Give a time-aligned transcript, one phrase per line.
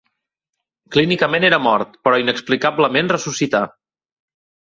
[0.95, 3.61] Clínicament era mort, però inexplicablement ressuscità.